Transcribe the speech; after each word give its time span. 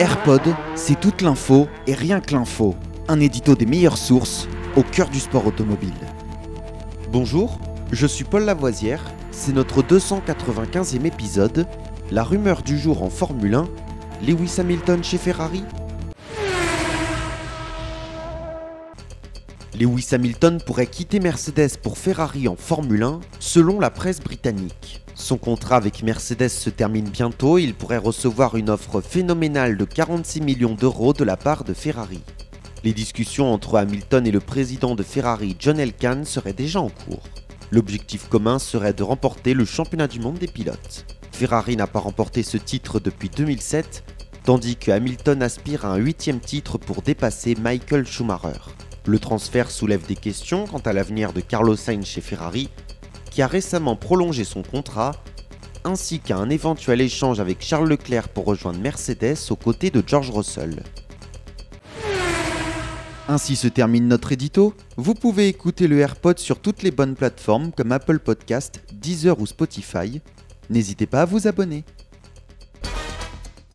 AirPod, 0.00 0.42
c'est 0.74 0.98
toute 0.98 1.22
l'info 1.22 1.68
et 1.86 1.94
rien 1.94 2.20
que 2.20 2.34
l'info. 2.34 2.74
Un 3.06 3.20
édito 3.20 3.54
des 3.54 3.64
meilleures 3.64 3.96
sources 3.96 4.48
au 4.74 4.82
cœur 4.82 5.08
du 5.08 5.20
sport 5.20 5.46
automobile. 5.46 5.94
Bonjour, 7.12 7.60
je 7.92 8.04
suis 8.04 8.24
Paul 8.24 8.44
Lavoisière, 8.44 9.04
c'est 9.30 9.52
notre 9.52 9.82
295e 9.82 11.04
épisode. 11.04 11.68
La 12.10 12.24
rumeur 12.24 12.62
du 12.62 12.76
jour 12.76 13.04
en 13.04 13.08
Formule 13.08 13.54
1, 13.54 13.68
Lewis 14.26 14.56
Hamilton 14.58 15.04
chez 15.04 15.16
Ferrari 15.16 15.62
Lewis 19.78 20.06
Hamilton 20.12 20.60
pourrait 20.64 20.86
quitter 20.86 21.18
Mercedes 21.18 21.78
pour 21.82 21.98
Ferrari 21.98 22.46
en 22.46 22.54
Formule 22.54 23.02
1, 23.02 23.18
selon 23.40 23.80
la 23.80 23.90
presse 23.90 24.20
britannique. 24.20 25.02
Son 25.16 25.36
contrat 25.36 25.74
avec 25.74 26.04
Mercedes 26.04 26.48
se 26.48 26.70
termine 26.70 27.08
bientôt 27.08 27.58
et 27.58 27.64
il 27.64 27.74
pourrait 27.74 27.98
recevoir 27.98 28.56
une 28.56 28.70
offre 28.70 29.00
phénoménale 29.00 29.76
de 29.76 29.84
46 29.84 30.42
millions 30.42 30.76
d'euros 30.76 31.12
de 31.12 31.24
la 31.24 31.36
part 31.36 31.64
de 31.64 31.74
Ferrari. 31.74 32.20
Les 32.84 32.92
discussions 32.92 33.52
entre 33.52 33.76
Hamilton 33.76 34.24
et 34.28 34.30
le 34.30 34.38
président 34.38 34.94
de 34.94 35.02
Ferrari, 35.02 35.56
John 35.58 35.80
Elkann, 35.80 36.24
seraient 36.24 36.52
déjà 36.52 36.80
en 36.80 36.90
cours. 36.90 37.24
L'objectif 37.72 38.28
commun 38.28 38.60
serait 38.60 38.92
de 38.92 39.02
remporter 39.02 39.54
le 39.54 39.64
championnat 39.64 40.06
du 40.06 40.20
monde 40.20 40.38
des 40.38 40.46
pilotes. 40.46 41.04
Ferrari 41.32 41.76
n'a 41.76 41.88
pas 41.88 41.98
remporté 41.98 42.44
ce 42.44 42.58
titre 42.58 43.00
depuis 43.00 43.28
2007, 43.28 44.04
tandis 44.44 44.76
que 44.76 44.92
Hamilton 44.92 45.42
aspire 45.42 45.84
à 45.84 45.94
un 45.94 45.96
huitième 45.96 46.38
titre 46.38 46.78
pour 46.78 47.02
dépasser 47.02 47.56
Michael 47.56 48.06
Schumacher. 48.06 48.60
Le 49.06 49.18
transfert 49.18 49.70
soulève 49.70 50.06
des 50.06 50.16
questions 50.16 50.66
quant 50.66 50.78
à 50.78 50.92
l'avenir 50.92 51.32
de 51.32 51.40
Carlos 51.40 51.76
Sainz 51.76 52.06
chez 52.06 52.22
Ferrari, 52.22 52.70
qui 53.30 53.42
a 53.42 53.46
récemment 53.46 53.96
prolongé 53.96 54.44
son 54.44 54.62
contrat, 54.62 55.12
ainsi 55.84 56.20
qu'à 56.20 56.38
un 56.38 56.48
éventuel 56.48 57.02
échange 57.02 57.38
avec 57.38 57.62
Charles 57.62 57.88
Leclerc 57.88 58.30
pour 58.30 58.46
rejoindre 58.46 58.80
Mercedes 58.80 59.36
aux 59.50 59.56
côtés 59.56 59.90
de 59.90 60.02
George 60.06 60.30
Russell. 60.30 60.82
Ainsi 63.28 63.56
se 63.56 63.68
termine 63.68 64.08
notre 64.08 64.32
édito. 64.32 64.74
Vous 64.96 65.14
pouvez 65.14 65.48
écouter 65.48 65.86
le 65.86 65.98
AirPod 65.98 66.38
sur 66.38 66.60
toutes 66.60 66.82
les 66.82 66.90
bonnes 66.90 67.14
plateformes 67.14 67.72
comme 67.72 67.92
Apple 67.92 68.18
Podcast, 68.18 68.82
Deezer 68.92 69.38
ou 69.40 69.46
Spotify. 69.46 70.20
N'hésitez 70.70 71.06
pas 71.06 71.22
à 71.22 71.24
vous 71.26 71.46
abonner. 71.46 71.84